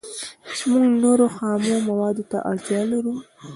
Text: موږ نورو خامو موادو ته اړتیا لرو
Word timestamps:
موږ 0.69 0.85
نورو 1.03 1.25
خامو 1.35 1.75
موادو 1.89 2.23
ته 2.31 2.37
اړتیا 2.51 2.81
لرو 2.91 3.13